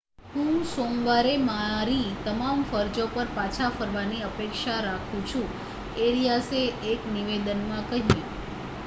[0.27, 5.47] હું સોમવારે મારી તમામ ફરજો પર પાછા ફરવાની અપેક્ષા રાખું છું
[6.01, 6.63] એરિયાસે
[6.89, 8.11] એક નિવેદનમાં કહ્યું